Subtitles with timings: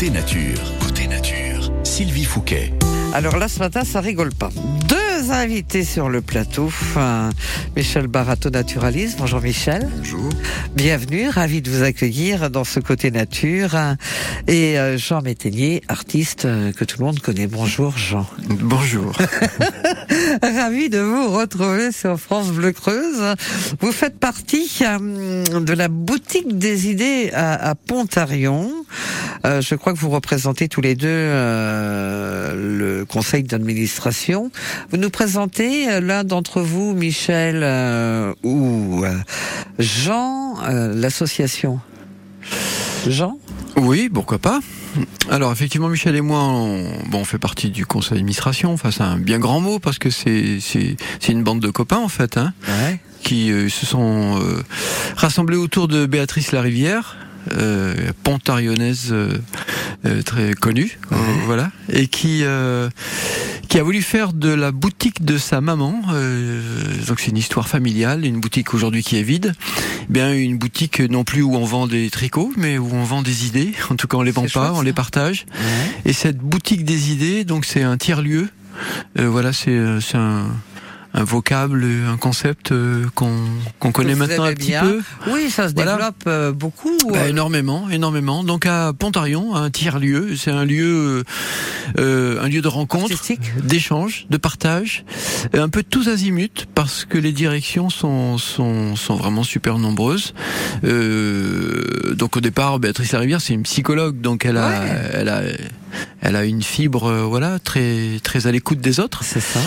[0.00, 2.72] Côté nature, côté nature, Sylvie Fouquet.
[3.12, 4.48] Alors là, ce matin, ça rigole pas.
[4.88, 4.96] Deux
[5.32, 6.66] invités sur le plateau.
[6.66, 7.30] Enfin,
[7.76, 9.18] Michel Barato, naturaliste.
[9.18, 9.88] Bonjour Michel.
[9.96, 10.28] Bonjour.
[10.74, 13.76] Bienvenue, ravi de vous accueillir dans ce côté nature.
[14.46, 17.46] Et euh, Jean Métainier, artiste euh, que tout le monde connaît.
[17.46, 18.26] Bonjour Jean.
[18.48, 19.12] Bonjour.
[20.42, 23.34] ravi de vous retrouver sur France Bleu Creuse.
[23.80, 28.70] Vous faites partie euh, de la boutique des idées à, Pontarion.
[29.46, 34.50] Euh, je crois que vous représentez tous les deux euh, le conseil d'administration.
[34.90, 39.14] Vous nous présentez euh, l'un d'entre vous, Michel euh, ou euh,
[39.78, 41.78] Jean, euh, l'association.
[43.06, 43.38] Jean?
[43.76, 44.60] Oui, pourquoi pas.
[45.30, 48.72] Alors effectivement, Michel et moi, on, bon, on fait partie du conseil d'administration.
[48.72, 50.58] Enfin, c'est un bien grand mot parce que c'est
[51.28, 52.98] une bande de copains en fait, hein, Ouais.
[53.22, 54.62] qui euh, se sont euh,
[55.16, 57.18] rassemblés autour de Béatrice Larivière.
[57.56, 59.38] Euh, pontarionnaise euh,
[60.04, 61.16] euh, très connue, euh,
[61.46, 62.90] voilà, et qui euh,
[63.68, 66.02] qui a voulu faire de la boutique de sa maman.
[66.12, 66.60] euh,
[67.06, 69.54] donc c'est une histoire familiale, une boutique aujourd'hui qui est vide.
[70.02, 73.22] Eh Bien une boutique non plus où on vend des tricots, mais où on vend
[73.22, 73.72] des idées.
[73.90, 75.46] En tout cas, on les vend pas, chouette, on les partage.
[76.04, 78.48] Et cette boutique des idées, donc c'est un tiers lieu.
[79.18, 80.46] Euh, voilà, c'est c'est un
[81.12, 84.82] un vocable, un concept euh, qu'on connaît maintenant un petit bien.
[84.82, 85.00] peu.
[85.32, 85.92] Oui, ça se Voilà.
[85.96, 86.96] développe euh, beaucoup.
[87.10, 88.44] Bah, euh, énormément, énormément.
[88.44, 91.24] Donc à Pontarion, un tiers lieu, c'est un lieu,
[91.98, 93.12] euh, un lieu de rencontre,
[93.62, 95.04] d'échange, de partage,
[95.52, 100.32] un peu tous azimuts parce que les directions sont sont, sont vraiment super nombreuses.
[100.84, 105.10] Euh, donc au départ, Béatrice Larivière, c'est une psychologue, donc elle a, Ouais.
[105.14, 105.42] elle a,
[106.20, 109.24] elle a une fibre, voilà, très très à l'écoute des autres.
[109.24, 109.60] c'est ça.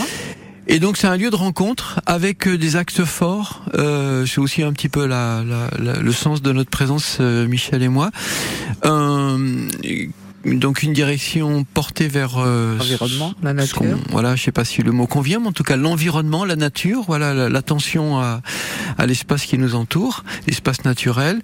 [0.68, 3.64] Et donc c'est un lieu de rencontre avec euh, des axes forts.
[3.76, 7.48] Euh, c'est aussi un petit peu la, la- la- le sens de notre présence, euh,
[7.48, 8.12] Michel et moi.
[8.86, 9.68] Euh,
[10.46, 13.82] donc une direction portée vers euh, Environnement, la nature.
[14.10, 17.04] voilà, je sais pas si le mot convient, mais en tout cas l'environnement, la nature,
[17.08, 18.42] voilà, la- l'attention à,
[18.98, 21.42] à l'espace qui nous entoure, l'espace naturel,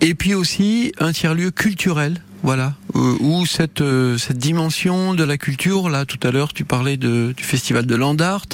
[0.00, 2.20] et puis aussi un tiers lieu culturel.
[2.44, 6.64] Voilà, euh, où cette euh, cette dimension de la culture, là tout à l'heure tu
[6.64, 8.46] parlais de, du festival de Landart,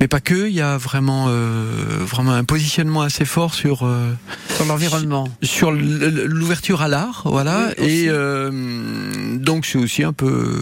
[0.00, 1.64] mais pas que, il y a vraiment euh,
[2.00, 4.10] vraiment un positionnement assez fort sur euh,
[4.56, 5.28] Sur l'environnement.
[5.44, 8.50] sur l'ouverture à l'art, voilà, Oui, et euh,
[9.36, 10.60] donc c'est aussi un peu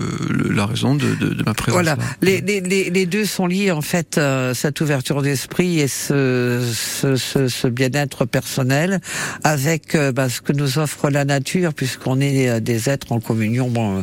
[0.54, 1.82] la raison de, de, de ma présence.
[1.82, 2.04] Voilà, là.
[2.20, 7.16] les, les, les, deux sont liés en fait, euh, cette ouverture d'esprit et ce, ce,
[7.16, 9.00] ce, ce bien-être personnel
[9.42, 13.72] avec bah, ce que nous offre la nature, puisqu'on est euh, des êtres en communion,
[13.76, 14.02] euh,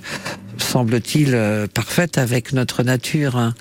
[0.58, 3.36] semble-t-il, euh, parfaite avec notre nature.
[3.38, 3.54] hein.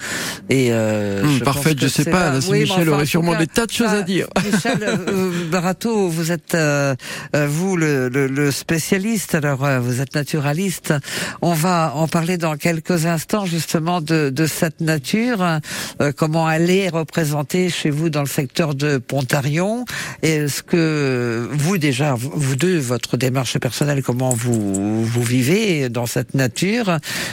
[0.50, 3.38] Et euh, Hum, je parfaite, je sais pas, là- Oui, Michel enfin, aurait sûrement cas,
[3.38, 4.26] des tas de choses bah, à dire.
[4.52, 6.94] Michel euh, Barato, vous êtes euh,
[7.36, 10.94] euh, vous le, le, le spécialiste, alors euh, vous êtes naturaliste.
[11.40, 15.58] On va en parler dans quelques instants justement de, de cette nature,
[16.00, 19.84] euh, comment elle est représentée chez vous dans le secteur de Pontarion,
[20.22, 25.88] et ce que vous déjà, vous vous deux, votre démarche personnelle, comment vous vous vivez
[25.88, 26.81] dans cette nature,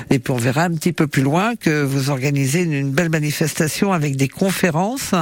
[0.10, 3.94] et puis on verra un petit peu plus loin que vous organisez une, belle manifestation
[3.94, 5.14] avec des conférences,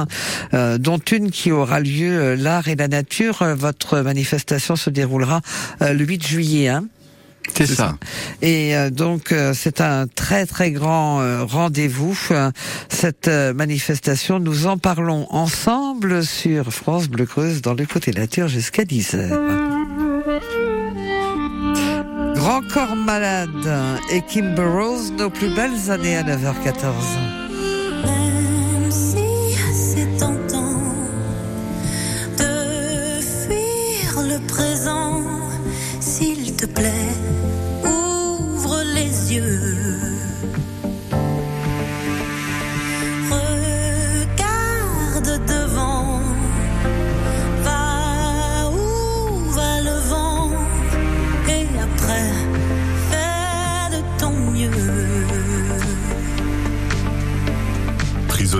[0.54, 3.42] euh, dont une qui aura lieu euh, l'art et la nature.
[3.42, 5.40] Euh, Votre manifestation se déroulera
[5.82, 6.68] euh, le 8 juillet.
[6.68, 6.86] Hein
[7.54, 7.96] C'est ça.
[8.42, 12.18] et donc c'est un très très grand rendez-vous.
[12.90, 18.84] cette manifestation, nous en parlons ensemble sur France Bleu Creuse dans le côté nature jusqu'à
[18.84, 19.77] 10 heures.
[22.38, 23.68] Grand corps malade
[24.12, 27.27] et Kim Burrows, nos plus belles années à 9h14.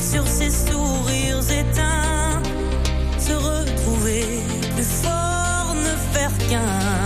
[0.00, 2.42] Sur ces sourires éteints,
[3.18, 4.24] se retrouver
[4.74, 7.05] plus fort, ne faire qu'un.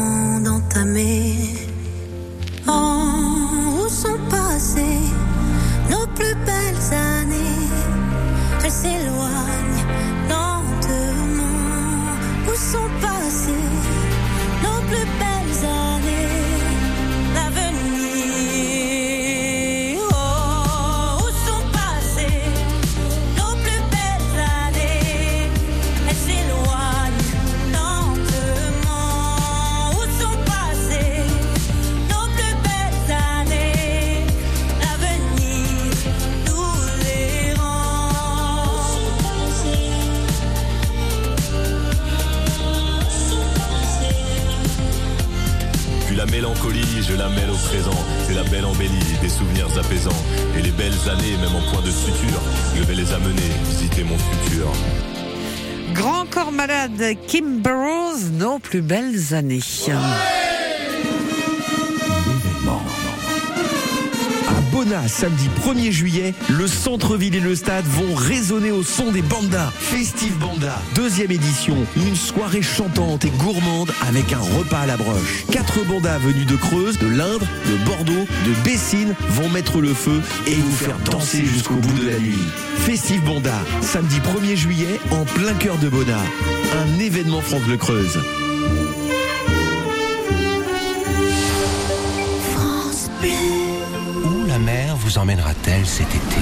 [50.57, 52.39] Et les belles années, même en point de suture,
[52.75, 54.71] je vais les amener visiter mon futur.
[55.93, 59.59] Grand corps malade, Kim Burrows, nos plus belles années.
[64.83, 69.71] Bona, samedi 1er juillet, le centre-ville et le stade vont résonner au son des bandas.
[69.77, 75.45] Festive Banda, deuxième édition, une soirée chantante et gourmande avec un repas à la broche.
[75.51, 80.19] Quatre bandas venus de Creuse, de l'Indre, de Bordeaux, de Bessines vont mettre le feu
[80.47, 82.47] et vous faire danser jusqu'au bout de la nuit.
[82.77, 86.17] Festive Banda, samedi 1er juillet, en plein cœur de Bona.
[86.73, 88.17] Un événement France Bleu Creuse.
[95.21, 96.41] Emmènera-t-elle cet été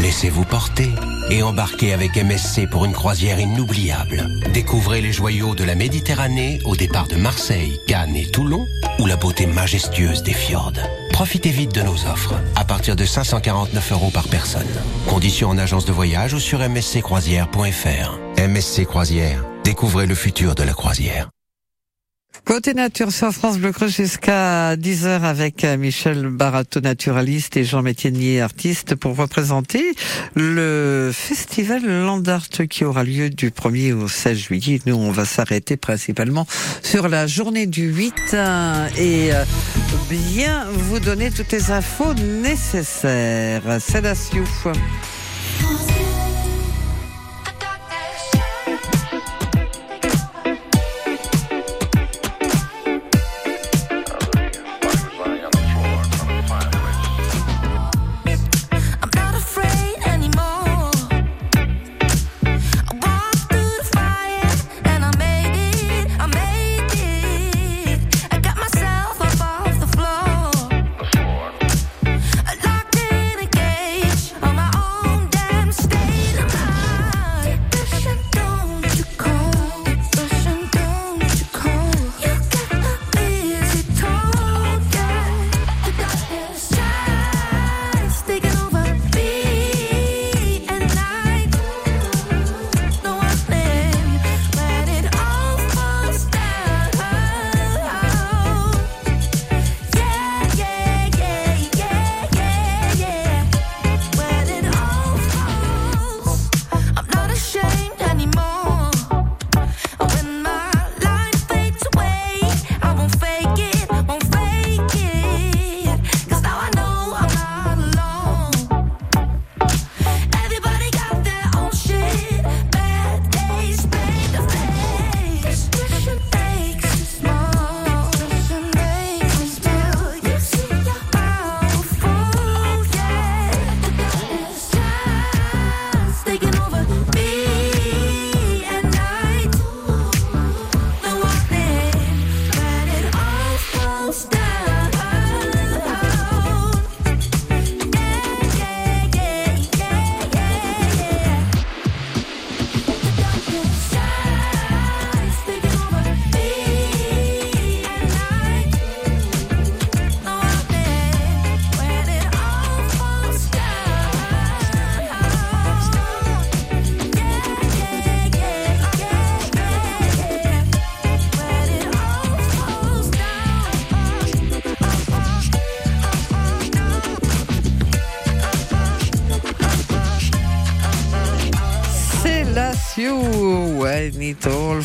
[0.00, 0.90] Laissez-vous porter
[1.30, 4.28] et embarquez avec MSC pour une croisière inoubliable.
[4.52, 8.66] Découvrez les joyaux de la Méditerranée au départ de Marseille, Cannes et Toulon
[9.00, 10.72] ou la beauté majestueuse des fjords.
[11.12, 14.66] Profitez vite de nos offres à partir de 549 euros par personne.
[15.08, 18.18] Conditions en agence de voyage ou sur msccroisière.fr.
[18.38, 21.28] MSC Croisière, découvrez le futur de la croisière.
[22.44, 27.82] Côté nature sur France Bleu Creuse jusqu'à 10h avec euh, Michel Barato, naturaliste et Jean
[27.82, 29.94] Métienier, artiste, pour représenter
[30.34, 34.80] le festival Landart qui aura lieu du 1er au 16 juillet.
[34.86, 36.46] Nous, on va s'arrêter principalement
[36.82, 39.44] sur la journée du 8 euh, et euh,
[40.10, 43.62] bien vous donner toutes les infos nécessaires.
[43.78, 44.14] C'est la.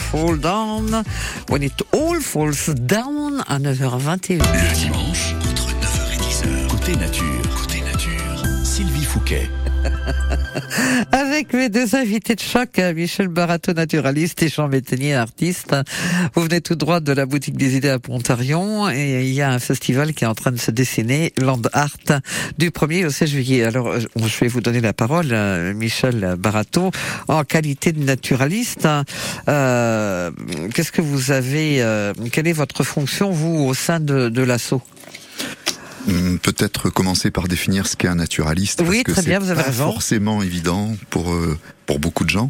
[0.08, 1.04] It all falls down.
[1.50, 4.38] When it all falls down à 9h21.
[4.38, 5.36] Le dimanche,
[11.38, 15.76] Avec mes deux invités de choc, Michel Barato, naturaliste, et Jean Métenier, artiste.
[16.34, 19.52] Vous venez tout droit de la boutique des idées à Pontarion et il y a
[19.52, 22.22] un festival qui est en train de se dessiner, Land Art,
[22.58, 23.64] du 1er au 16 juillet.
[23.66, 26.90] Alors, euh, je vais vous donner la parole, euh, Michel Barato,
[27.28, 28.88] en qualité de naturaliste.
[29.48, 30.32] Euh,
[30.74, 31.86] Qu'est-ce que vous avez,
[32.32, 34.42] quelle est votre fonction, vous, au sein de, de
[36.42, 38.82] Peut-être commencer par définir ce qu'est un naturaliste.
[38.86, 39.92] Oui, parce que très bien, c'est vous avez pas raison.
[39.92, 42.50] forcément évident pour, euh, pour beaucoup de gens.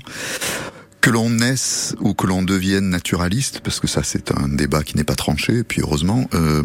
[1.02, 4.98] Que l'on naisse ou que l'on devienne naturaliste, parce que ça c'est un débat qui
[4.98, 6.64] n'est pas tranché, et puis heureusement, euh,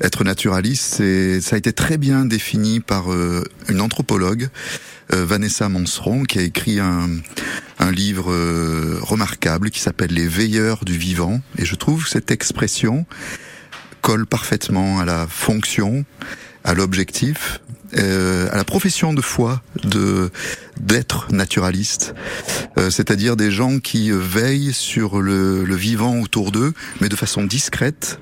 [0.00, 4.48] être naturaliste, c'est, ça a été très bien défini par euh, une anthropologue,
[5.12, 7.08] euh, Vanessa Monceron, qui a écrit un,
[7.78, 8.32] un livre
[9.00, 11.40] remarquable qui s'appelle Les veilleurs du vivant.
[11.58, 13.04] Et je trouve cette expression
[14.02, 16.04] colle parfaitement à la fonction,
[16.64, 17.60] à l'objectif,
[17.96, 20.30] euh, à la profession de foi de
[20.80, 22.14] d'être naturaliste,
[22.78, 27.42] Euh, c'est-à-dire des gens qui veillent sur le, le vivant autour d'eux, mais de façon
[27.44, 28.18] discrète,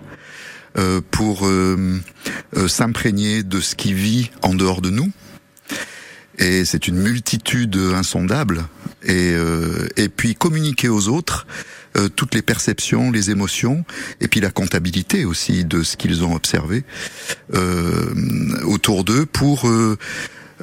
[0.79, 2.01] euh, pour euh,
[2.57, 5.11] euh, s'imprégner de ce qui vit en dehors de nous.
[6.39, 8.65] Et c'est une multitude insondable.
[9.03, 11.47] Et, euh, et puis communiquer aux autres
[11.97, 13.85] euh, toutes les perceptions, les émotions,
[14.21, 16.85] et puis la comptabilité aussi de ce qu'ils ont observé
[17.55, 18.15] euh,
[18.65, 19.97] autour d'eux pour euh,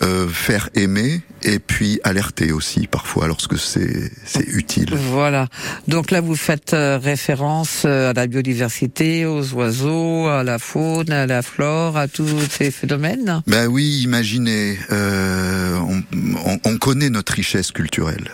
[0.02, 4.94] euh, faire aimer et puis alerter aussi parfois lorsque c'est c'est utile.
[4.96, 5.48] Voilà.
[5.88, 11.12] Donc là, vous faites euh, référence euh, à la biodiversité, aux oiseaux, à la faune,
[11.12, 13.42] à la flore, à tous ces phénomènes?
[13.48, 16.02] Ben oui, imaginez, euh, on,
[16.46, 18.32] on- on connaît notre richesse culturelle.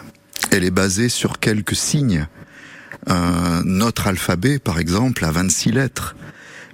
[0.52, 2.28] Elle est basée sur quelques signes.
[3.10, 6.16] Euh, notre alphabet, par exemple, a 26 lettres.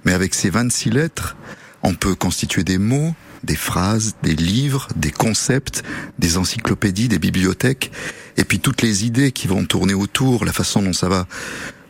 [0.04, 1.36] Mais avec ces 26 lettres,
[1.82, 5.82] on peut constituer des mots, des phrases, des livres, des concepts,
[6.18, 7.92] des encyclopédies, des bibliothèques,
[8.36, 11.26] et puis toutes les idées qui vont tourner autour, la façon dont ça va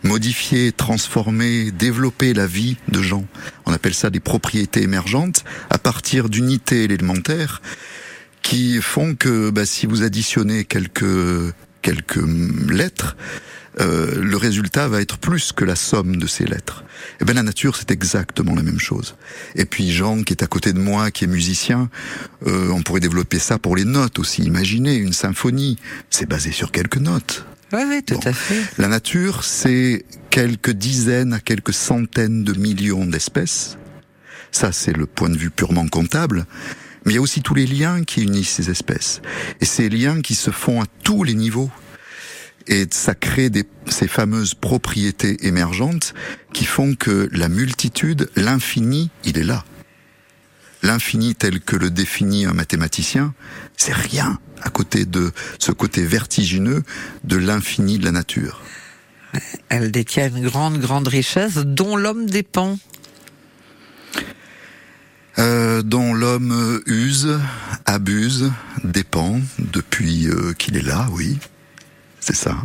[0.03, 3.25] modifier, transformer, développer la vie de gens.
[3.67, 7.63] On appelle ça des propriétés émergentes à partir d'unités élémentaires
[8.43, 11.55] qui font que bah, si vous additionnez quelques
[11.85, 12.25] quelques
[12.71, 13.17] lettres,
[13.81, 16.85] euh, le résultat va être plus que la somme de ces lettres.
[17.21, 19.17] Et ben la nature c'est exactement la même chose.
[19.55, 21.91] Et puis Jean qui est à côté de moi, qui est musicien,
[22.47, 24.43] euh, on pourrait développer ça pour les notes aussi.
[24.43, 25.77] Imaginez une symphonie,
[26.09, 27.45] c'est basé sur quelques notes.
[27.73, 28.31] Oui, oui, tout Bon.
[28.31, 28.63] à fait.
[28.79, 33.77] La nature, c'est quelques dizaines à quelques centaines de millions d'espèces.
[34.53, 36.47] Ça, c'est le point de vue purement comptable.
[37.05, 39.21] Mais il y a aussi tous les liens qui unissent ces espèces.
[39.61, 41.71] Et ces liens qui se font à tous les niveaux.
[42.67, 43.51] Et ça crée
[43.89, 46.15] ces fameuses propriétés émergentes
[46.55, 49.65] qui font que la multitude, l'infini, il est là.
[50.83, 53.35] L'infini tel que le définit un mathématicien,
[53.77, 56.83] c'est rien à côté de ce côté vertigineux
[57.25, 58.63] de l'infini de la nature.
[59.69, 62.79] Elle détient une grande, grande richesse dont l'homme dépend.
[65.39, 67.39] Euh, dont l'homme euh, use,
[67.87, 68.53] abuse,
[68.85, 71.39] dépend depuis euh, qu'il est là, oui.
[72.21, 72.57] C'est ça.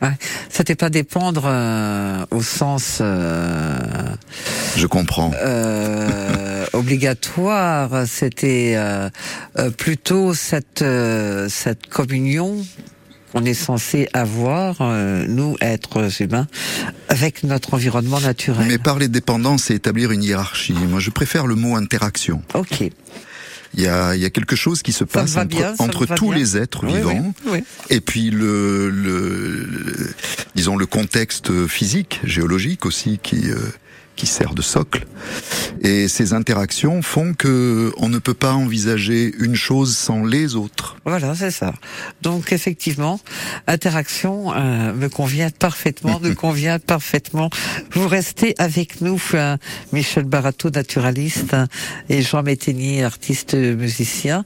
[0.00, 0.16] Ouais.
[0.48, 3.76] C'était pas dépendre euh, au sens euh,
[4.76, 5.30] Je comprends.
[5.44, 8.06] euh, obligatoire.
[8.06, 8.78] C'était
[9.76, 12.64] plutôt cette euh, cette communion
[13.32, 16.46] qu'on est censé avoir, euh, nous, êtres humains,
[17.08, 18.66] avec notre environnement naturel.
[18.68, 20.74] Mais parler de dépendance, c'est établir une hiérarchie.
[20.74, 22.42] Moi, je préfère le mot interaction.
[22.54, 22.82] Ok.
[23.74, 26.04] Il y a, il y a quelque chose qui se Ça passe entre, bien, entre
[26.16, 27.32] tous les êtres Oui, vivants.
[27.46, 27.64] oui, oui.
[27.88, 30.10] Et puis le, le, le-
[30.56, 33.54] disons le contexte physique, géologique aussi, qui euh,
[34.20, 35.06] qui sert de socle.
[35.80, 40.96] Et ces interactions font que on ne peut pas envisager une chose sans les autres.
[41.06, 41.72] Voilà, c'est ça.
[42.20, 43.18] Donc effectivement,
[43.66, 47.48] interaction euh, me convient parfaitement, me convient parfaitement.
[47.92, 49.56] Vous restez avec nous, euh,
[49.94, 51.56] Michel Barato, naturaliste,
[52.10, 54.44] et Jean Métainier, artiste musicien,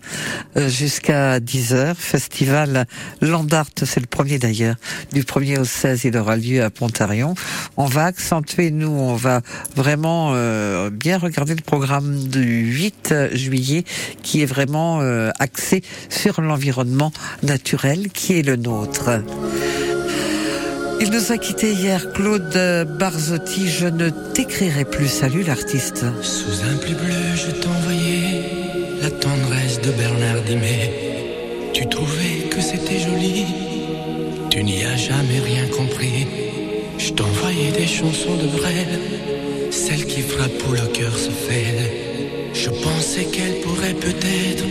[0.57, 1.97] euh, jusqu'à 10h.
[1.97, 2.87] Festival
[3.21, 4.77] Landart, c'est le premier d'ailleurs,
[5.13, 7.35] du 1er au 16, il aura lieu à Pontarion.
[7.77, 9.43] On va accentuer, nous, on va
[9.77, 13.85] vraiment euh, bien regarder le programme du 8 juillet
[14.23, 19.11] qui est vraiment euh, axé sur l'environnement naturel qui est le nôtre.
[21.01, 22.57] Il nous a quitté hier, Claude
[22.99, 23.69] Barzotti.
[23.69, 25.09] Je ne t'écrirai plus.
[25.09, 26.05] Salut l'artiste.
[26.23, 28.43] Sous un plus bleu, je t'envoyais
[29.03, 31.15] la tendresse de Bernard Dimet.
[31.75, 33.45] Tu trouvais que c'était joli,
[34.49, 36.27] tu n'y as jamais rien compris.
[36.99, 38.87] Je t'envoyais des chansons de Brel,
[39.75, 41.91] celles qui frappent où le cœur se fêle.
[42.55, 44.65] Je pensais qu'elle pourrait peut-être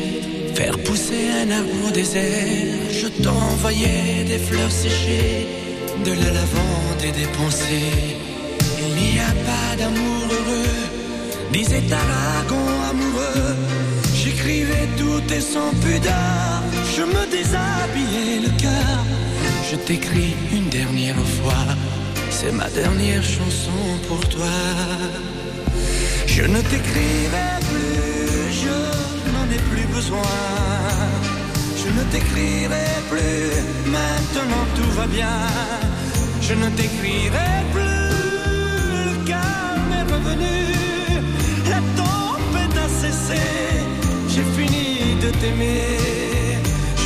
[0.55, 2.77] faire pousser un arbre au désert.
[2.89, 5.48] Je t'envoyais des fleurs séchées,
[6.05, 8.00] de la lavande et des pensées.
[8.79, 10.79] Il n'y a pas d'amour heureux,
[11.51, 13.55] disait Aragon amoureux.
[14.15, 16.63] J'écrivais tout et sans pudeur,
[16.95, 18.98] je me déshabillais le cœur.
[19.69, 21.65] Je t'écris une dernière fois,
[22.43, 24.55] c'est ma dernière chanson pour toi.
[26.27, 28.75] Je ne t'écrirai plus, je
[29.33, 30.38] n'en ai plus besoin.
[31.81, 35.38] Je ne t'écrirai plus, maintenant tout va bien.
[36.41, 38.09] Je ne t'écrirai plus,
[39.07, 40.57] le calme est revenu.
[41.71, 43.43] La tempête a cessé,
[44.33, 45.97] j'ai fini de t'aimer.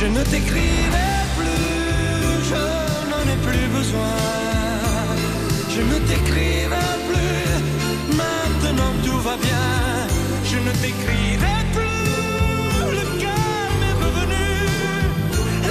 [0.00, 2.62] Je ne t'écrirai plus, je
[3.10, 4.47] n'en ai plus besoin.
[5.78, 9.68] Je ne t'écrirai plus, maintenant tout va bien.
[10.50, 14.48] Je ne t'écrirai plus, le calme est revenu.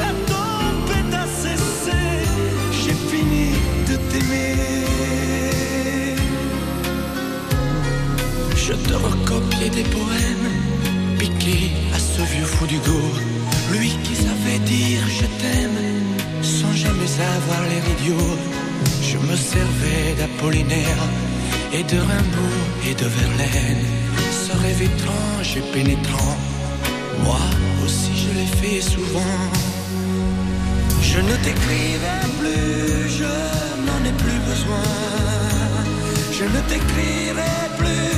[0.01, 1.99] La tempête a cessé,
[2.71, 3.47] j'ai fini
[3.89, 4.55] de t'aimer.
[8.55, 10.51] Je te recopiais des poèmes
[11.19, 12.79] piqués à ce vieux fou du.
[13.73, 15.81] Lui qui savait dire je t'aime
[16.41, 18.56] sans jamais avoir l'air idiot.
[19.09, 21.03] Je me servais d'Apollinaire
[21.71, 23.85] et de Rimbaud et de Verlaine.
[24.43, 26.35] Ce rêve étrange et pénétrant,
[27.23, 27.39] moi
[27.85, 29.39] aussi je l'ai fait souvent.
[31.01, 33.33] Je ne t'écrirai plus, je
[33.85, 34.89] n'en ai plus besoin.
[36.37, 38.11] Je ne t'écrirai plus,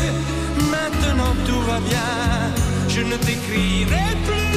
[0.74, 2.16] maintenant tout va bien.
[2.96, 4.49] Je ne t'écrirai plus,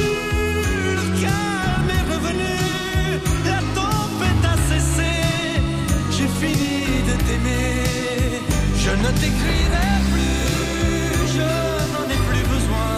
[9.19, 11.47] t'écrirai plus, je
[11.93, 12.91] n'en ai plus besoin.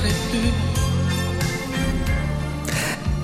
[0.00, 0.52] plus.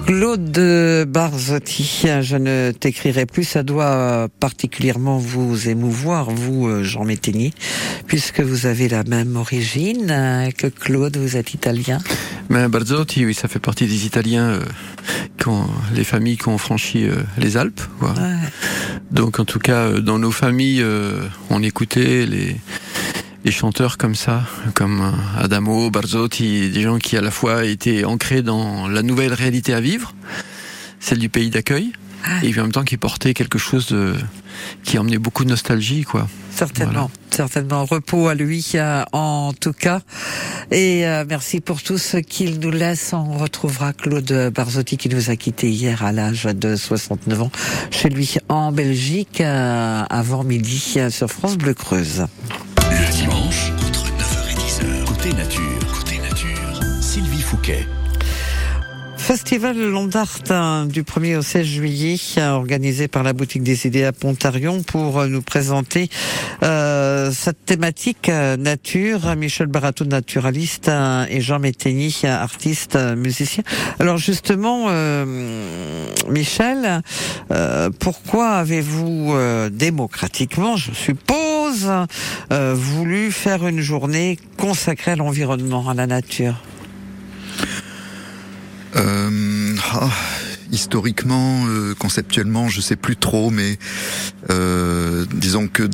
[0.07, 0.59] Claude
[1.07, 7.53] Barzotti, je ne t'écrirai plus, ça doit particulièrement vous émouvoir, vous, euh, Jean Métainier,
[8.07, 11.99] puisque vous avez la même origine euh, que Claude, vous êtes italien.
[12.49, 14.61] Mais Barzotti, oui, ça fait partie des Italiens, euh,
[15.39, 17.83] qui ont- les familles qui ont franchi euh, les Alpes.
[18.01, 18.15] quoi.
[18.15, 18.49] Ouais.
[19.11, 22.57] Donc en tout cas, dans nos familles, euh, on écoutait les,
[23.45, 24.43] les chanteurs comme ça,
[24.75, 29.33] comme euh, Adamo, Barzotti, des gens qui à la fois étaient ancrés dans la nouvelle
[29.33, 30.15] réalité à vivre,
[31.01, 31.93] celle du pays d'accueil,
[32.25, 32.45] Ah.
[32.45, 34.15] et puis en même temps qui portaient quelque chose de,
[34.83, 36.29] qui emmenait beaucoup de nostalgie, quoi.
[36.51, 37.85] Certainement, certainement.
[37.85, 40.01] Repos à lui, euh, en tout cas.
[40.73, 43.13] Et euh, merci pour tout ce qu'il nous laisse.
[43.13, 47.53] On retrouvera Claude Barzotti qui nous a quittés hier à l'âge de 69 ans
[47.93, 52.27] chez lui en Belgique euh, avant midi sur France Bleu Creuse.
[55.39, 57.87] Côté nature, côté nature, Sylvie Fouquet.
[59.29, 64.13] Festival Londart hein, du 1er au 16 juillet, organisé par la boutique des idées à
[64.13, 66.09] Pontarion pour euh, nous présenter
[66.63, 69.37] euh, cette thématique euh, nature.
[69.37, 73.65] Michel Barato, naturaliste, euh, et Jean Métaigny, artiste, euh, musicien.
[73.99, 74.87] Alors justement,
[76.31, 77.03] Michel,
[78.01, 79.35] pourquoi avez-vous
[79.71, 81.91] démocratiquement, je suppose,
[82.51, 86.55] voulu faire une journée consacrée à l'environnement, à la nature?
[89.91, 90.11] Ah,
[90.71, 93.79] historiquement, euh, conceptuellement, je sais plus trop, mais
[94.51, 95.89] euh, disons que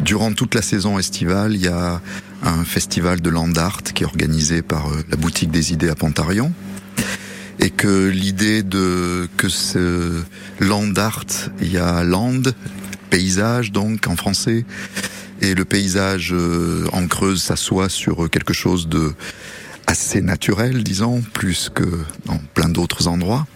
[0.00, 2.02] durant toute la saison estivale, il y a
[2.42, 5.94] un festival de land art qui est organisé par euh, la boutique des idées à
[5.94, 6.52] Pontarion.
[7.58, 10.22] Et que l'idée de que ce
[10.60, 11.24] land art,
[11.62, 12.42] il y a land,
[13.08, 14.66] paysage donc en français,
[15.40, 19.14] et le paysage euh, en Creuse s'assoit sur quelque chose de
[19.86, 21.84] assez naturel, disons, plus que
[22.26, 23.46] dans plein d'autres endroits.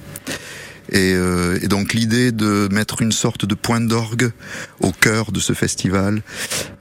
[0.91, 4.31] Et, euh, et, donc l'idée de mettre une sorte de point d'orgue
[4.81, 6.23] au cœur de ce festival,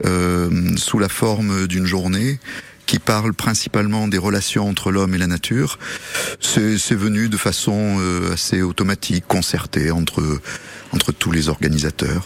[0.04, 2.38] euh, sous la forme d'une journée
[2.86, 5.78] qui parle principalement des relations entre l'homme et la nature,
[6.40, 10.40] c'est venu de façon euh, assez automatique, concertée entre
[10.92, 12.24] entre tous les organisateurs.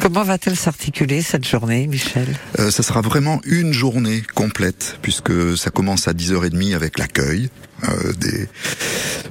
[0.00, 2.26] Comment va-t-elle s'articuler cette journée, Michel?
[2.58, 7.50] Euh, Ça sera vraiment une journée complète, puisque ça commence à 10h30 avec l'accueil
[7.88, 8.48] euh, des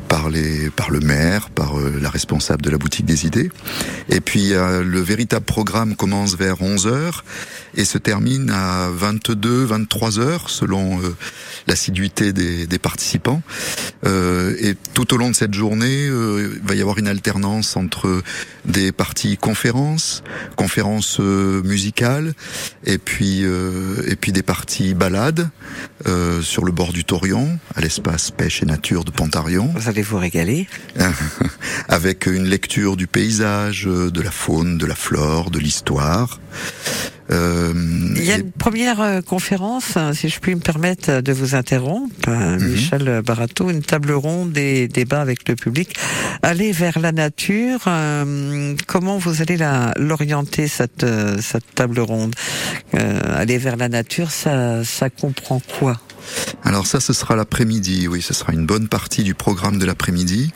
[0.10, 3.50] par les par le maire, par euh, la responsable de la boutique des idées.
[4.10, 7.22] Et puis euh, le véritable programme commence vers 11h
[7.76, 11.16] et se termine à 22 23 heures selon euh,
[11.68, 13.44] l'assiduité des, des, participants.
[14.06, 18.24] et tout au long de cette journée, il va y avoir une alternance entre
[18.66, 20.24] des parties conférences,
[20.56, 22.34] conférences musicales
[22.86, 25.50] et puis et puis des parties balades
[26.42, 29.70] sur le bord du Torion à l'espace pêche et nature de Pontarion.
[29.76, 30.66] Vous allez vous régaler.
[31.90, 36.40] Avec une lecture du paysage, de la faune, de la flore, de l'histoire.
[37.32, 37.74] Euh,
[38.16, 41.54] Il y a une première euh, conférence, hein, si je puis me permettre de vous
[41.54, 42.68] interrompre, hein, mhm.
[42.70, 45.98] Michel Barato, une table ronde des débats avec le public.
[46.42, 49.58] Aller vers la nature, euh, comment vous allez
[49.98, 52.36] l'orienter cette, euh, cette table ronde?
[52.94, 56.00] Aller vers la nature, ça, ça comprend quoi?
[56.64, 60.52] Alors ça, ce sera l'après-midi, oui, ce sera une bonne partie du programme de l'après-midi,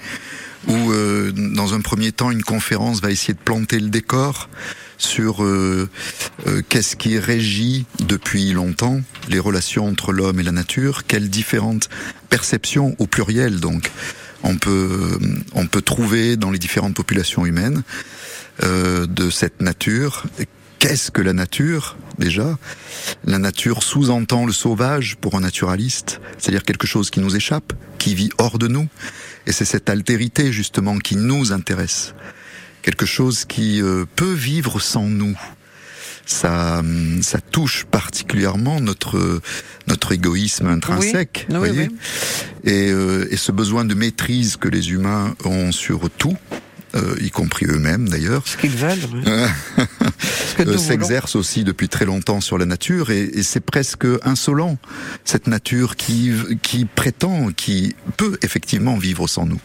[0.68, 4.50] où euh, dans un premier temps, une conférence va essayer de planter le décor
[4.98, 5.90] sur euh,
[6.48, 11.90] euh, qu'est-ce qui régit depuis longtemps les relations entre l'homme et la nature, quelles différentes
[12.30, 13.92] perceptions au pluriel donc
[14.44, 15.18] on peut
[15.54, 17.84] on peut trouver dans les différentes populations humaines
[18.62, 20.26] de cette nature
[20.84, 22.58] qu'est-ce que la nature déjà?
[23.24, 28.16] La nature sous-entend le sauvage pour un naturaliste, c'est-à-dire quelque chose qui nous échappe, qui
[28.16, 28.90] vit hors de nous.
[29.48, 32.14] Et c'est cette altérité justement qui nous intéresse.
[32.82, 35.40] Quelque chose qui euh, peut vivre sans nous.
[36.26, 36.82] Ça,
[37.22, 39.42] ça touche particulièrement notre
[39.88, 41.90] notre égoïsme intrinsèque, voyez?
[42.66, 46.38] Et, euh, et ce besoin de maîtrise que les humains ont sur tout,
[46.96, 48.44] euh, y compris eux-mêmes d'ailleurs.
[48.46, 49.00] Ce qu'ils veulent.
[49.28, 49.48] Euh,
[50.78, 54.78] s'exerce aussi depuis très longtemps sur la nature et, et c'est presque insolent
[55.24, 59.60] cette nature qui qui prétend, qui peut effectivement vivre sans nous.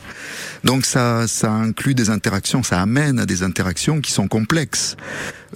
[0.64, 4.96] Donc ça ça inclut des interactions, ça amène à des interactions qui sont complexes,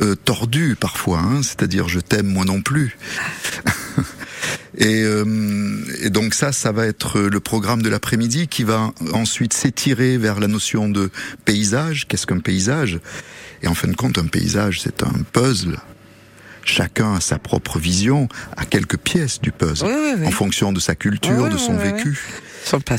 [0.02, 1.20] euh, tordues parfois.
[1.20, 2.98] Hein, C'est-à-dire je t'aime moi non plus.
[4.76, 5.24] Et, euh,
[6.02, 10.40] et, donc ça, ça va être le programme de l'après-midi qui va ensuite s'étirer vers
[10.40, 11.10] la notion de
[11.44, 12.06] paysage.
[12.08, 13.00] Qu'est-ce qu'un paysage?
[13.62, 15.78] Et en fin de compte, un paysage, c'est un puzzle.
[16.64, 19.88] Chacun a sa propre vision, a quelques pièces du puzzle,
[20.24, 22.20] en fonction de sa culture, de son vécu.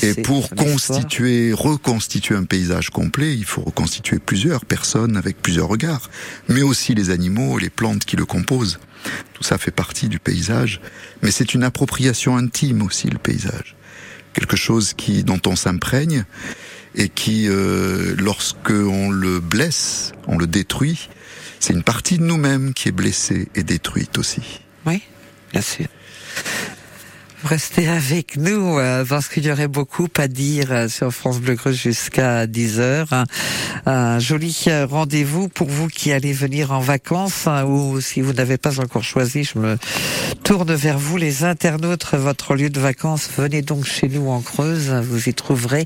[0.01, 6.09] et pour constituer, reconstituer un paysage complet, il faut reconstituer plusieurs personnes avec plusieurs regards,
[6.49, 8.79] mais aussi les animaux, les plantes qui le composent.
[9.33, 10.81] Tout ça fait partie du paysage,
[11.21, 13.75] mais c'est une appropriation intime aussi le paysage.
[14.33, 16.25] Quelque chose qui dont on s'imprègne
[16.95, 21.09] et qui, euh, lorsque on le blesse, on le détruit,
[21.59, 24.41] c'est une partie de nous-mêmes qui est blessée et détruite aussi.
[24.85, 25.01] Oui,
[25.51, 25.87] bien sûr.
[27.43, 31.57] Restez avec nous euh, parce qu'il y aurait beaucoup à dire euh, sur France Bleu
[31.57, 33.25] Creuse jusqu'à 10 heures.
[33.85, 38.31] Un, joli euh, rendez-vous pour vous qui allez venir en vacances hein, ou si vous
[38.31, 39.77] n'avez pas encore choisi, je me
[40.45, 43.29] tourne vers vous les internautes, votre lieu de vacances.
[43.37, 44.89] Venez donc chez nous en Creuse.
[45.03, 45.85] Vous y trouverez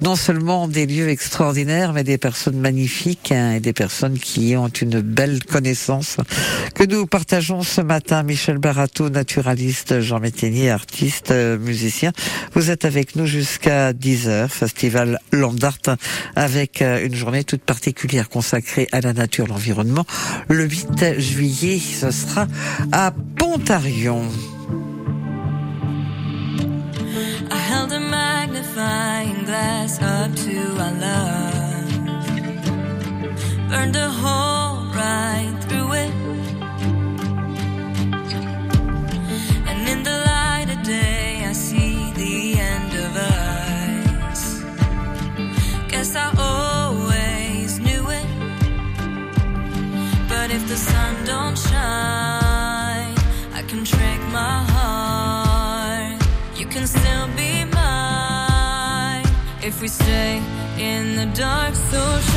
[0.00, 4.68] non seulement des lieux extraordinaires, mais des personnes magnifiques hein, et des personnes qui ont
[4.68, 6.16] une belle connaissance
[6.74, 8.22] que nous partageons ce matin.
[8.22, 12.12] Michel Barato, naturaliste, Jean Métainier, artiste artiste, euh, musicien.
[12.52, 15.96] Vous êtes avec nous jusqu'à 10h, Festival Landart,
[16.36, 20.06] avec euh, une journée toute particulière consacrée à la nature, l'environnement.
[20.48, 22.46] Le 8 juillet, ce sera
[22.92, 24.22] à Pontarion.
[27.50, 31.54] I held a magnifying glass up to our love.
[33.68, 34.53] Burned a hole
[61.32, 62.33] dark, so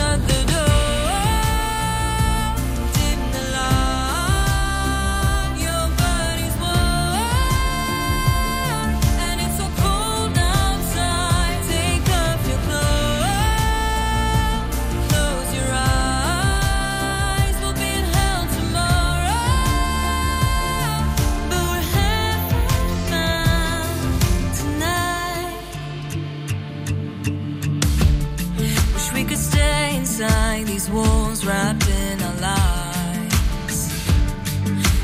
[30.89, 33.79] walls wrapped in our lies,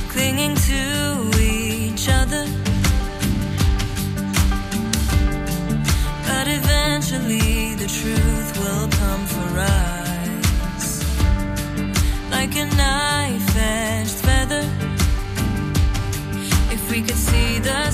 [0.09, 2.45] clinging to each other.
[6.27, 10.85] But eventually the truth will come for us,
[12.31, 14.65] like a knife-edged feather.
[16.71, 17.92] If we could see the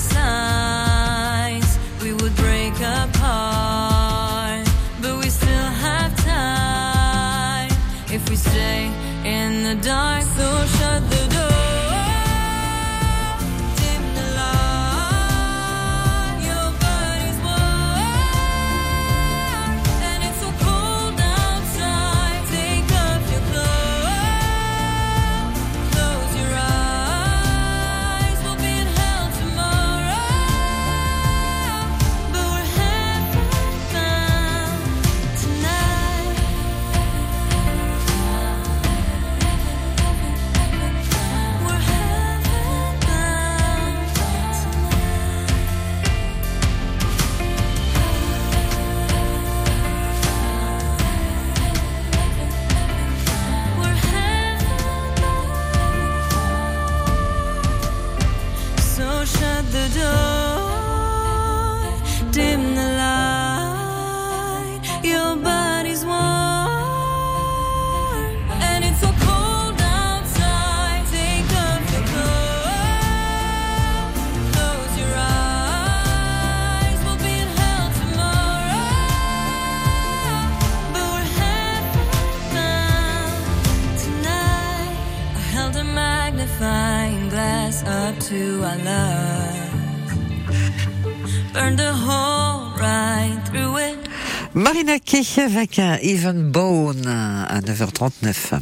[94.90, 98.58] Avec un Even Bone à 9h39.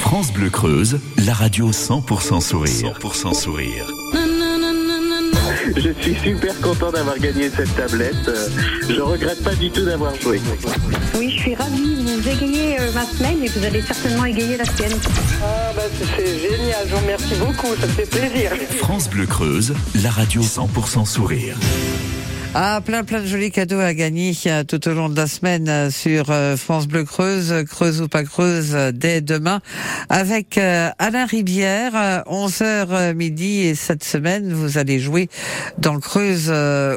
[0.00, 2.94] France Bleu Creuse, la radio 100% sourire.
[3.00, 3.86] 100% sourire.
[5.76, 8.30] Je suis super content d'avoir gagné cette tablette.
[8.88, 10.40] Je regrette pas du tout d'avoir joué.
[11.16, 11.96] Oui, je suis ravie.
[12.04, 14.96] Vous égayez euh, ma semaine et vous allez certainement égayer la sienne.
[15.42, 15.82] Ah bah
[16.16, 18.52] c'est génial, je vous remercie beaucoup, ça me fait plaisir.
[18.78, 21.56] France Bleu Creuse, la radio 100% sourire.
[22.54, 25.68] Ah, plein plein de jolis cadeaux à gagner euh, tout au long de la semaine
[25.68, 29.60] euh, sur euh, France Bleu Creuse, Creuse ou pas Creuse, dès demain,
[30.08, 31.92] avec Alain Ribière,
[32.26, 35.28] 11h midi, et cette semaine, vous allez jouer
[35.76, 36.52] dans Creuse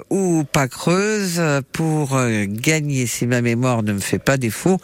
[0.10, 1.42] ou pas Creuse
[1.74, 4.78] pour gagner, si ma mémoire ne me fait pas défaut,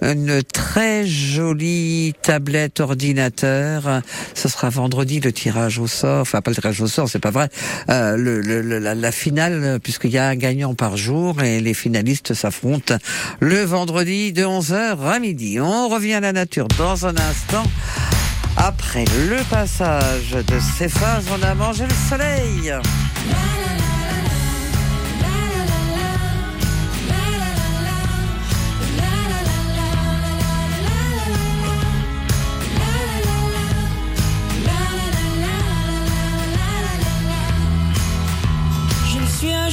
[0.00, 4.02] une très jolie tablette ordinateur.
[4.34, 7.30] Ce sera vendredi le tirage au sort, enfin pas le tirage au sort, c'est pas
[7.30, 7.48] vrai,
[7.88, 12.96] le, la, la finale, puisqu'il y a un gagnant par jour et les finalistes s'affrontent
[13.40, 15.58] le vendredi de 11h à midi.
[15.58, 17.64] On revient à la nature dans un instant.
[18.56, 22.74] Après le passage de ces phases, on a mangé le soleil.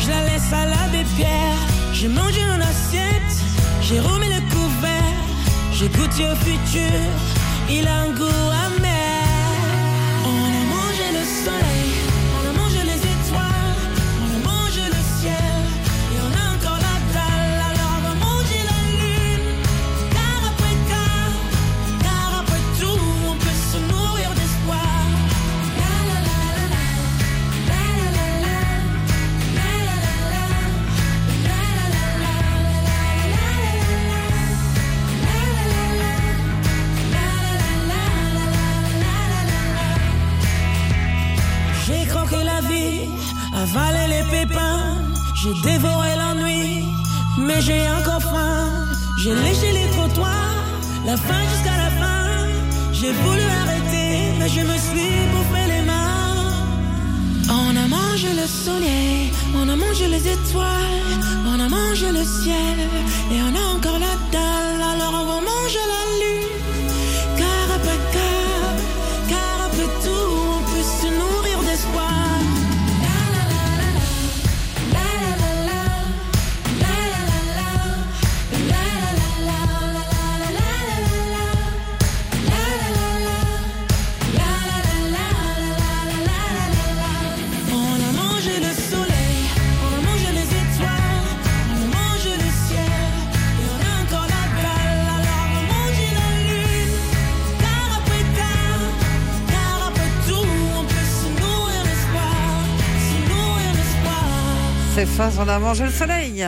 [0.00, 1.56] Je la laisse à l'abbé Pierre.
[1.92, 3.34] J'ai mangé mon assiette,
[3.82, 5.18] j'ai remis le couvert.
[5.72, 7.00] J'ai goûté au futur,
[7.68, 8.79] il a un goût amer.
[105.06, 106.44] Phase, on a mangé le soleil.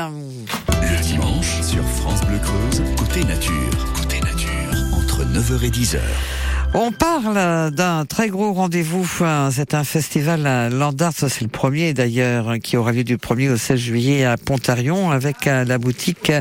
[0.68, 3.92] Le dimanche, sur France Bleu Creuse, côté nature.
[3.94, 4.50] Côté nature,
[4.92, 5.98] entre 9h et 10h.
[6.74, 9.06] On parle d'un très gros rendez-vous.
[9.20, 9.50] hein.
[9.52, 13.56] C'est un festival Landart, c'est le premier d'ailleurs, hein, qui aura lieu du 1er au
[13.58, 16.32] 16 juillet à Pontarion avec euh, la boutique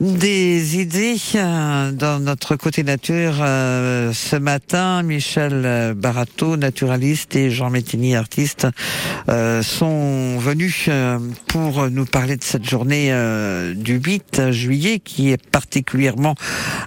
[0.00, 3.34] des idées euh, dans notre côté nature.
[3.42, 8.66] euh, Ce matin, Michel Barato, naturaliste, et Jean Métini, artiste,
[9.62, 10.88] sont venus
[11.48, 13.12] pour nous parler de cette journée
[13.76, 16.34] du 8 juillet qui est particulièrement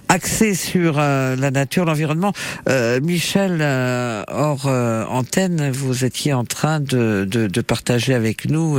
[0.08, 2.32] axée sur la nature, l'environnement.
[2.72, 8.48] Euh, Michel, euh, hors euh, antenne, vous étiez en train de, de, de partager avec
[8.48, 8.78] nous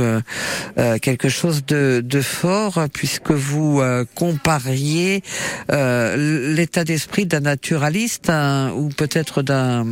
[1.00, 3.82] quelque chose de, de fort, puisque vous
[4.14, 5.22] compariez
[5.68, 9.86] l'état d'esprit d'un naturaliste hein, ou peut-être d'un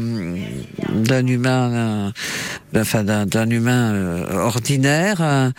[0.92, 2.12] d'un humain,
[2.76, 5.52] enfin d'un humain ordinaire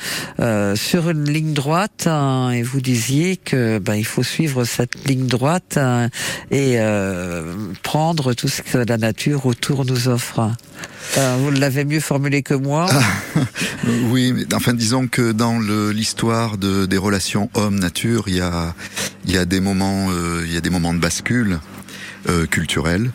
[0.75, 5.27] sur une ligne droite, hein, et vous disiez que ben, il faut suivre cette ligne
[5.27, 6.09] droite hein,
[6.51, 7.53] et euh,
[8.33, 10.51] tout ce que la nature autour nous offre.
[11.15, 12.89] Vous l'avez mieux formulé que moi.
[14.09, 18.73] Oui, mais enfin disons que dans l'histoire de, des relations homme-nature, il y a,
[19.25, 21.59] il y a des moments, euh, il y a des moments de bascule
[22.29, 23.11] euh, culturelle.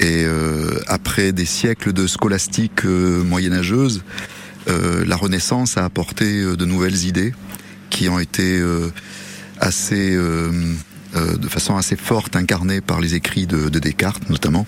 [0.00, 4.02] Et euh, après des siècles de scolastique moyenâgeuse,
[4.66, 7.34] la Renaissance a apporté de nouvelles idées
[7.90, 8.62] qui ont été
[9.60, 10.18] assez,
[11.16, 14.66] euh, de façon assez forte incarnées par les écrits de, de Descartes notamment,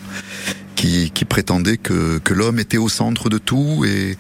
[0.75, 4.19] qui, qui prétendait que, que l'homme était au centre de tout et,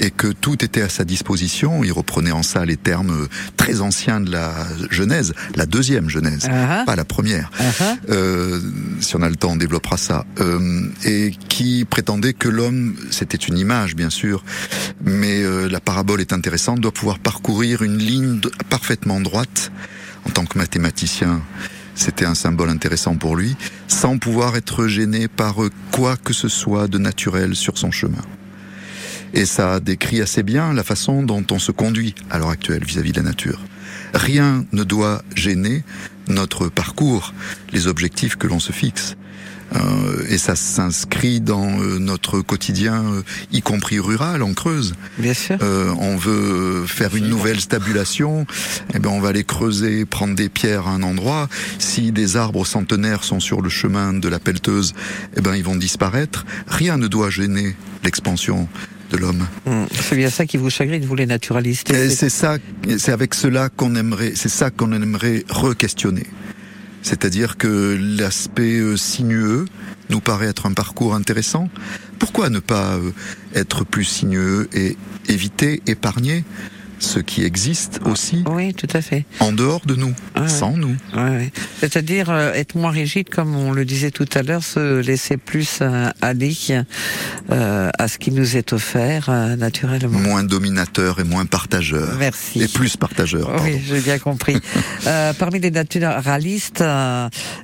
[0.00, 1.84] et que tout était à sa disposition.
[1.84, 4.52] Il reprenait en ça les termes très anciens de la
[4.90, 6.82] Genèse, la deuxième Genèse, Ah.
[6.84, 7.52] pas la première.
[8.10, 8.60] Euh,
[9.00, 10.26] si on a le temps, on développera ça.
[10.40, 14.42] Euh, et qui prétendait que l'homme, c'était une image bien sûr,
[15.04, 19.70] mais la parabole est intéressante, doit pouvoir parcourir une ligne parfaitement droite.
[20.26, 21.42] En tant que mathématicien,
[21.94, 23.56] c'était un symbole intéressant pour lui,
[23.88, 25.56] sans pouvoir être gêné par
[25.90, 28.22] quoi que ce soit de naturel sur son chemin.
[29.34, 33.12] Et ça décrit assez bien la façon dont on se conduit à l'heure actuelle vis-à-vis
[33.12, 33.60] de la nature.
[34.14, 35.84] Rien ne doit gêner
[36.28, 37.32] notre parcours,
[37.72, 39.16] les objectifs que l'on se fixe.
[39.74, 44.94] Euh, et ça s'inscrit dans euh, notre quotidien, euh, y compris rural, en Creuse.
[45.18, 45.56] Bien sûr.
[45.62, 48.46] Euh, on veut faire une nouvelle stabulation,
[48.94, 51.48] eh ben on va aller creuser, prendre des pierres à un endroit.
[51.78, 54.94] Si des arbres centenaires sont sur le chemin de la pelleteuse,
[55.36, 56.44] eh ben ils vont disparaître.
[56.66, 58.68] Rien ne doit gêner l'expansion
[59.10, 59.46] de l'homme.
[59.66, 61.92] Hum, C'est bien ça qui vous chagrine, vous les naturalistes.
[61.92, 62.58] C'est ça,
[62.98, 66.26] c'est avec cela qu'on aimerait, c'est ça qu'on aimerait re-questionner.
[67.02, 69.66] C'est-à-dire que l'aspect euh, sinueux
[70.08, 71.68] nous paraît être un parcours intéressant.
[72.18, 73.10] Pourquoi ne pas euh,
[73.54, 74.96] être plus sinueux et
[75.28, 76.44] éviter, épargner
[77.02, 79.24] ce qui existe aussi Oui, tout à fait.
[79.40, 80.14] en dehors de nous,
[80.46, 81.52] sans nous Ouais, ouais.
[81.80, 85.78] C'est-à-dire euh, être moins rigide, comme on le disait tout à l'heure, se laisser plus
[85.82, 86.56] euh, aller
[87.50, 90.18] euh, à ce qui nous est offert naturellement.
[90.18, 92.16] Moins dominateur et moins partageur.
[92.18, 92.62] Merci.
[92.62, 93.46] Et plus partageur.
[93.48, 93.64] pardon.
[93.64, 94.56] Oui, j'ai bien compris.
[95.38, 96.84] Parmi les naturalistes,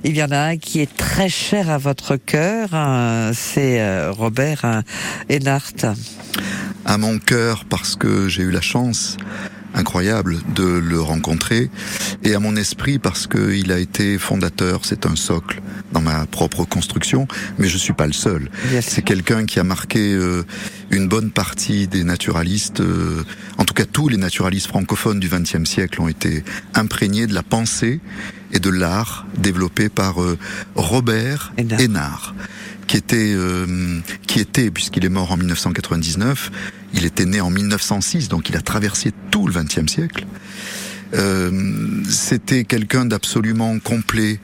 [0.05, 2.69] il y en a un qui est très cher à votre cœur,
[3.35, 4.83] c'est Robert
[5.31, 5.73] Enart.
[6.85, 9.17] à mon cœur parce que j'ai eu la chance
[9.75, 11.71] incroyable de le rencontrer.
[12.25, 15.61] Et à mon esprit parce qu'il a été fondateur, c'est un socle
[15.93, 17.27] dans ma propre construction,
[17.59, 18.51] mais je suis pas le seul.
[18.81, 20.45] C'est quelqu'un qui a marqué euh,
[20.91, 23.25] une bonne partie des naturalistes, euh,
[23.57, 27.43] en tout cas tous les naturalistes francophones du XXe siècle ont été imprégnés de la
[27.43, 28.01] pensée
[28.53, 30.39] et de l'art développé par euh,
[30.75, 32.35] Robert Hénard.
[32.87, 36.51] Qui était, euh, qui était, puisqu'il est mort en 1999,
[36.95, 40.27] il était né en 1906, donc il a traversé tout le XXe siècle.
[41.15, 41.51] Euh,
[42.09, 44.41] C'était quelqu'un d'absolument complet.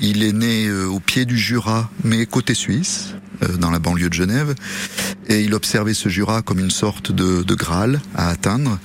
[0.00, 4.08] Il est né euh, au pied du Jura, mais côté suisse, euh, dans la banlieue
[4.08, 4.54] de Genève,
[5.28, 8.78] et il observait ce Jura comme une sorte de, de Graal à atteindre.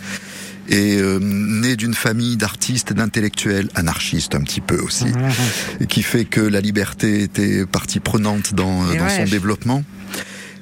[0.70, 5.08] Et euh, né d'une famille d'artistes, d'intellectuels, anarchistes un petit peu aussi,
[5.82, 9.84] et qui fait que la liberté était partie prenante dans, Et dans ouais, son développement.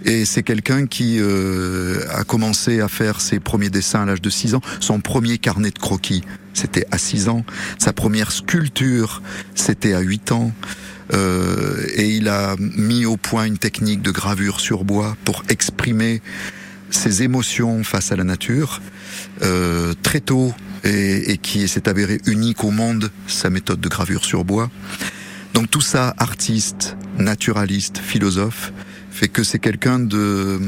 [0.04, 4.30] Et c'est quelqu'un qui euh, a commencé à faire ses premiers dessins à l'âge de
[4.30, 4.62] 6 ans.
[4.80, 6.24] Son premier carnet de croquis,
[6.54, 7.46] c'était à 6 ans.
[7.78, 9.22] Sa première sculpture,
[9.54, 10.52] c'était à 8 ans.
[11.14, 16.22] Euh, et il a mis au point une technique de gravure sur bois pour exprimer
[16.90, 18.82] ses émotions face à la nature
[19.44, 24.26] euh, très tôt et, et qui s'est avéré unique au monde, sa méthode de gravure
[24.26, 24.70] sur bois.
[25.54, 28.72] Donc tout ça, artiste, naturaliste, philosophe,
[29.12, 30.60] fait que c'est quelqu'un de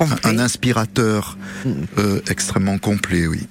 [0.00, 1.36] un, un inspirateur
[1.98, 3.46] euh, extrêmement complet, oui.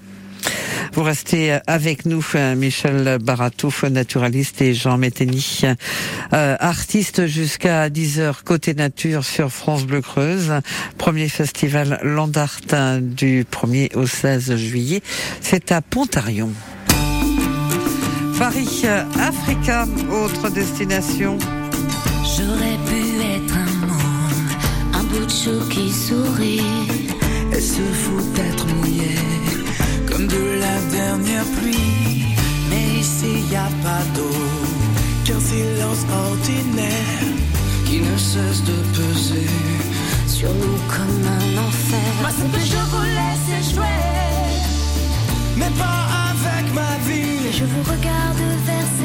[0.94, 5.62] Vous restez avec nous, euh, Michel Baratou, naturaliste, et Jean Méteny,
[6.34, 10.52] euh, artiste jusqu'à 10h côté nature sur France Bleu Creuse.
[10.98, 15.02] Premier festival Landart hein, du 1er au 16 juillet.
[15.42, 16.52] C'est à Pontarion.
[18.38, 21.38] Paris, euh, Africa, autre destination.
[22.24, 23.09] J'aurais pu
[25.30, 26.62] chou qui sourit.
[27.52, 29.20] Elle se fout d'être mouillée
[30.10, 32.36] comme de la dernière pluie.
[32.70, 34.38] Mais ici y a pas d'eau
[35.26, 37.28] qu'un silence ordinaire
[37.86, 39.50] qui ne cesse de peser
[40.28, 42.12] Sur nous comme un enfer.
[42.22, 44.00] Moi, ce que je vous laisse jouer,
[45.58, 47.52] mais pas avec ma vie.
[47.52, 48.99] Je vous regarde verser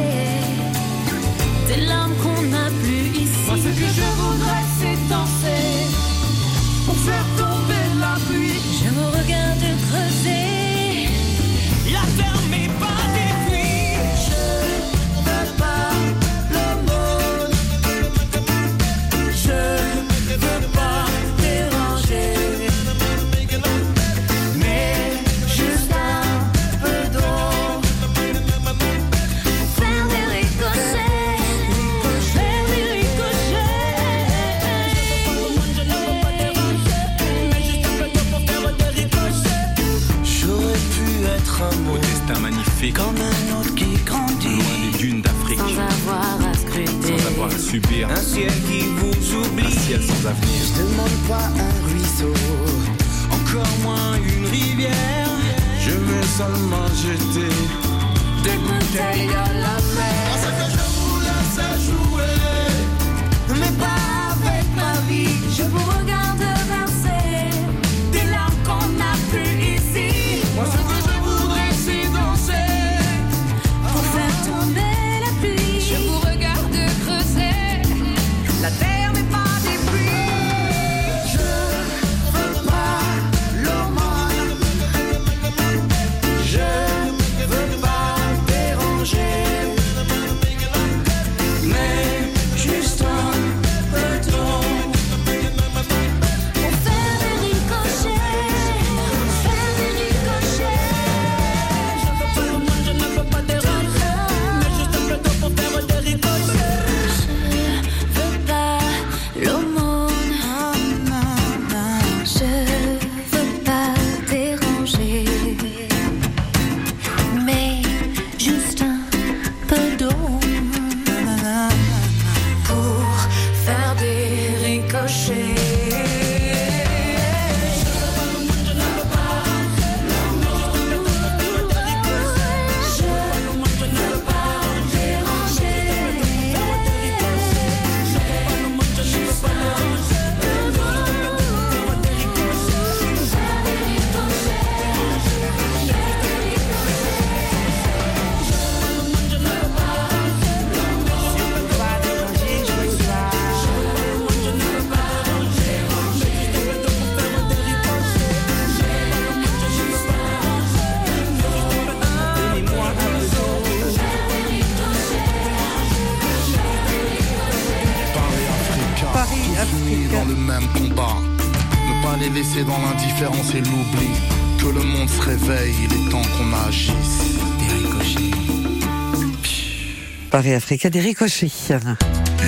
[180.34, 181.46] Paris, Africa, des ricochets.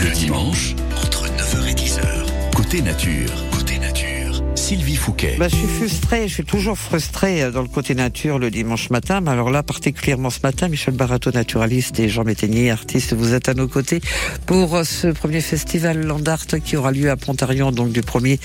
[0.03, 0.74] Le dimanche,
[1.05, 3.45] entre 9h et 10h, Côté nature.
[4.66, 5.36] Sylvie Fouquet.
[5.38, 8.90] Bah, je suis frustrée, je suis toujours frustrée euh, dans le côté nature le dimanche
[8.90, 9.20] matin.
[9.20, 13.48] Mais alors là, particulièrement ce matin, Michel Barato, naturaliste, et Jean Métainier, artiste, vous êtes
[13.48, 14.00] à nos côtés
[14.44, 18.40] pour euh, ce premier festival Land Art qui aura lieu à Pontarion, donc du 1er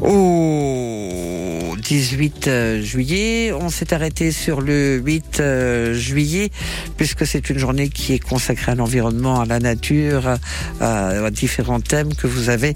[0.00, 3.52] au 18 euh, juillet.
[3.52, 6.50] On s'est arrêté sur le 8 euh, juillet,
[6.96, 10.36] puisque c'est une journée qui est consacrée à l'environnement, à la nature,
[10.80, 12.74] à, différents thèmes que vous avez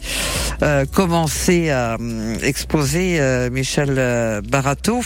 [0.92, 1.96] commencé à
[2.42, 5.01] exposer, euh, Michel euh, Barato.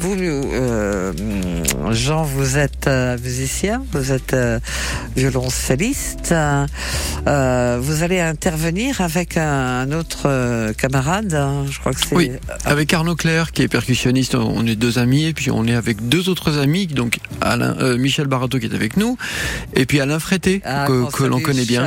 [0.00, 1.12] Vous, euh,
[1.92, 4.36] Jean, vous êtes euh, musicien, vous êtes
[5.16, 6.34] violoncelliste.
[7.26, 12.14] Vous allez intervenir avec un, autre camarade, hein, je crois que c'est...
[12.14, 12.30] Oui,
[12.64, 16.08] avec Arnaud Claire qui est percussionniste, on est deux amis et puis on est avec
[16.08, 19.16] deux autres amis, donc Alain, Michel Barato qui est avec nous
[19.74, 21.86] et puis Alain Frété Ah, que, l'on connaît bien,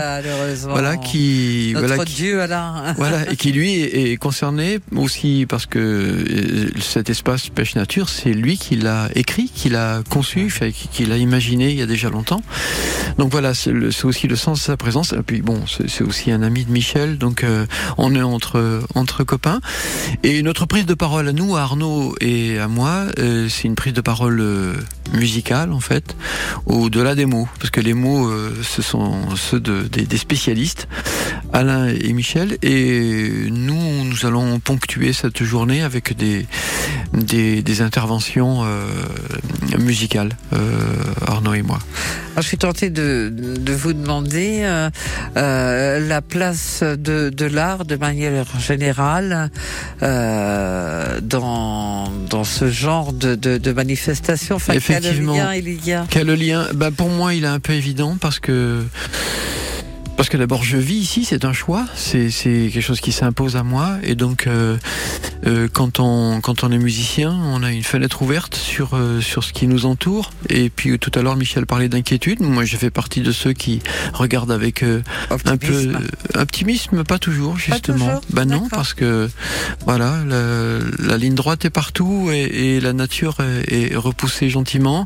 [0.68, 2.94] voilà qui Notre voilà qui, Dieu, Alain.
[2.98, 8.10] voilà et qui lui est, est concerné aussi parce que euh, cet espace pêche nature,
[8.10, 10.52] c'est lui qui l'a écrit, qui l'a conçu,
[10.92, 12.42] qui, l'a imaginé il y a déjà longtemps.
[13.18, 13.74] Donc voilà, c'est
[14.06, 15.14] aussi le sens de sa présence.
[15.14, 17.66] Et puis bon, c'est c'est aussi un ami de Michel, donc euh,
[17.98, 19.60] on est entre entre copains.
[20.24, 23.76] Et notre prise de parole à nous, à Arnaud et à moi, euh, c'est une
[23.76, 24.76] prise de parole euh,
[25.14, 26.16] musicale en fait,
[26.66, 30.88] au-delà des mots, parce que les mots, euh, ce sont ceux de, des, des spécialistes,
[31.54, 36.46] Alain et Michel, et nous, nous allons ponctuer cette journée avec des
[37.14, 38.86] des, des interventions euh,
[39.80, 40.58] musicales, euh,
[41.26, 41.80] Arnaud et moi.
[42.34, 44.62] Alors, je suis tentée de, de vous demander
[45.36, 49.50] euh, la place de, de l'art de manière générale
[50.04, 54.56] euh, dans, dans ce genre de, de, de manifestation.
[54.58, 55.34] Enfin, Effectivement.
[55.34, 56.68] Quel lien il y a Quel lien?
[56.74, 58.84] Bah Pour moi, il est un peu évident parce que
[60.20, 63.64] parce que d'abord je vis ici, c'est un choix, c'est quelque chose qui s'impose à
[63.64, 64.00] moi.
[64.04, 64.76] Et donc euh,
[65.48, 69.46] euh, quand on quand on est musicien, on a une fenêtre ouverte sur euh, sur
[69.46, 70.32] ce qui nous entoure.
[70.50, 73.80] Et puis tout à l'heure Michel parlait d'inquiétude, moi je fais partie de ceux qui
[74.12, 75.02] regardent avec euh,
[75.46, 75.94] un peu
[76.36, 76.98] Optimisme.
[76.98, 77.98] euh, pas toujours justement.
[78.08, 79.30] toujours bah non parce que
[79.86, 85.06] voilà la, la ligne droite est partout et, et la nature est, est repoussée gentiment.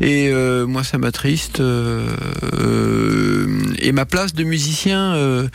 [0.00, 2.16] Et euh, moi ça m'attriste euh,
[2.54, 3.46] euh,
[3.80, 5.48] et ma place de musicien euh,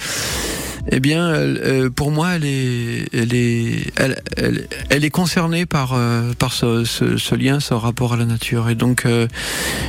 [0.91, 5.65] eh bien, elle, euh, pour moi, elle est, elle est, elle, elle, elle est concernée
[5.65, 8.69] par euh, par ce, ce, ce lien, ce rapport à la nature.
[8.69, 9.27] Et donc, euh,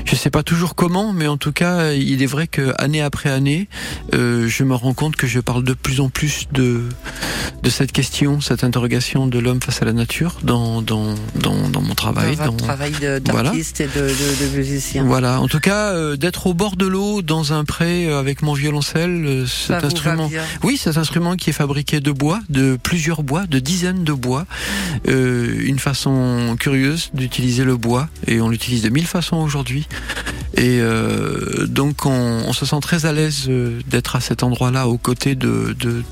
[0.05, 3.31] je sais pas toujours comment, mais en tout cas, il est vrai que année après
[3.31, 3.69] année,
[4.15, 6.83] euh, je me rends compte que je parle de plus en plus de
[7.63, 11.81] de cette question, cette interrogation de l'homme face à la nature dans dans dans, dans
[11.83, 12.37] mon travail.
[12.37, 12.93] dans dans- travail
[13.31, 13.51] Voilà.
[13.51, 16.87] d'artiste et de, de, de musicien Voilà, en tout cas, euh, d'être au bord de
[16.87, 20.31] l'eau, dans un pré, euh, avec mon violoncelle, euh, cet instrument.
[20.63, 24.47] Oui, cet instrument qui est fabriqué de bois, de plusieurs bois, de dizaines de bois.
[25.09, 29.89] Euh, une façon curieuse d'utiliser le bois, et on l'utilise de mille façons aujourd'hui.
[30.57, 34.87] Et euh, donc, on, on se sent très à l'aise euh, d'être à cet endroit-là,
[34.87, 36.03] aux côtés de, de,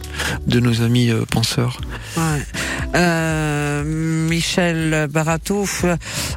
[0.46, 1.78] de nos amis penseurs.
[2.16, 2.42] Ouais.
[2.94, 5.66] Euh, Michel Barato,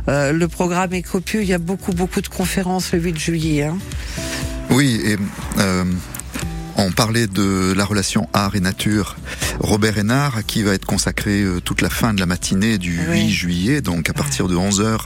[0.08, 1.42] euh, le programme est copieux.
[1.42, 3.64] Il y a beaucoup, beaucoup de conférences le 8 juillet.
[3.64, 3.78] Hein.
[4.70, 5.18] Oui, et
[5.60, 5.84] euh,
[6.78, 9.16] on parlait de la relation art et nature.
[9.60, 13.00] Robert Hénard, à qui va être consacré euh, toute la fin de la matinée du
[13.10, 13.26] Oui.
[13.26, 15.00] 8 juillet, donc à partir de 11h,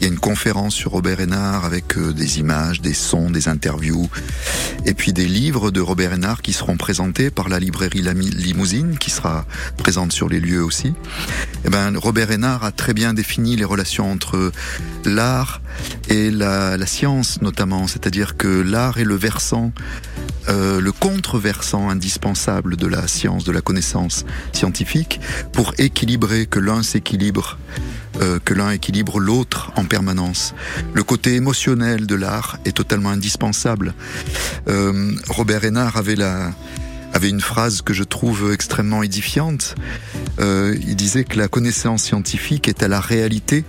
[0.00, 3.48] il y a une conférence sur Robert Hénard avec euh, des images, des sons, des
[3.48, 4.08] interviews,
[4.84, 9.10] et puis des livres de Robert Hénard qui seront présentés par la librairie Limousine, qui
[9.10, 9.46] sera
[9.76, 10.94] présente sur les lieux aussi.
[11.64, 14.52] Eh ben, Robert Hénard a très bien défini les relations entre
[15.04, 15.61] l'art
[16.08, 19.72] et la, science notamment, c'est-à-dire que l'art est le versant,
[20.48, 25.20] euh, le contre-versant indispensable de la science, de la connaissance scientifique,
[25.52, 27.58] pour équilibrer, que l'un s'équilibre,
[28.20, 30.54] euh, que l'un équilibre l'autre en permanence.
[30.92, 33.94] Le côté émotionnel de l'art est totalement indispensable.
[34.68, 36.52] Euh, Robert Hénard avait la
[37.14, 39.74] avait une phrase que je trouve extrêmement édifiante.
[40.40, 43.66] Il disait que la connaissance scientifique est à la réalité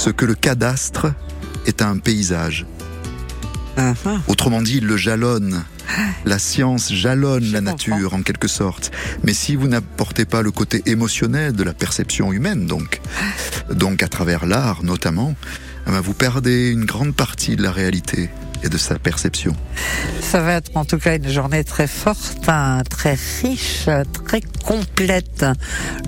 [0.00, 1.12] ce que le cadastre
[1.66, 2.64] est un paysage.
[4.28, 5.62] Autrement dit, il le jalonne.
[6.24, 8.92] La science jalonne la nature en quelque sorte.
[9.24, 13.02] Mais si vous n'apportez pas le côté émotionnel de la perception humaine, donc,
[13.70, 15.34] donc à travers l'art notamment,
[15.86, 18.30] eh ben, vous perdez une grande partie de la réalité.
[18.62, 19.54] Et de sa perception.
[20.20, 23.88] Ça va être en tout cas une journée très forte, hein, très riche,
[24.24, 25.44] très complète.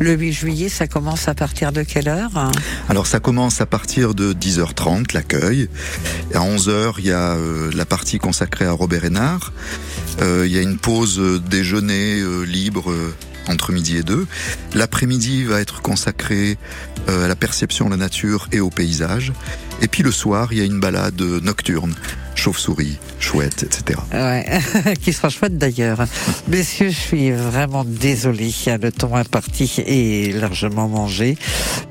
[0.00, 2.50] Le 8 juillet, ça commence à partir de quelle heure?
[2.88, 5.68] Alors ça commence à partir de 10h30, l'accueil.
[6.34, 9.52] À 11h, il y a euh, la partie consacrée à Robert Hénard.
[10.20, 12.94] Euh, il y a une pause euh, déjeuner libre
[13.48, 14.26] entre midi et deux.
[14.74, 16.58] L'après-midi va être consacré
[17.08, 19.32] à la perception de la nature et au paysage.
[19.80, 21.94] Et puis le soir, il y a une balade nocturne,
[22.34, 23.98] chauve-souris, chouette, etc.
[24.12, 24.60] Ouais,
[25.02, 26.04] qui sera chouette d'ailleurs.
[26.48, 28.52] Messieurs, je suis vraiment désolé.
[28.80, 31.36] Le temps imparti est largement mangé.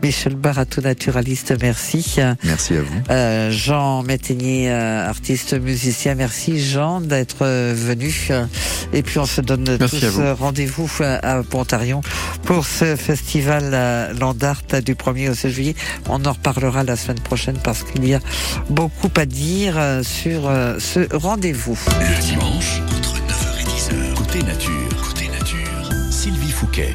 [0.04, 2.16] Michel Barato, naturaliste, merci.
[2.44, 3.02] Merci à vous.
[3.10, 8.30] Euh, Jean Métainier, euh, artiste musicien, merci Jean d'être euh, venu.
[8.94, 10.36] Et puis on se donne Merci tous à vous.
[10.36, 12.02] rendez-vous à Pontarion
[12.44, 15.76] pour ce festival Landart du 1er au 16 juillet.
[16.10, 18.20] On en reparlera la semaine prochaine parce qu'il y a
[18.70, 21.78] beaucoup à dire euh, sur euh, ce rendez-vous.
[22.00, 26.90] Le dimanche, entre 9h et 10h, côté nature, côté nature, Sylvie Fouquet.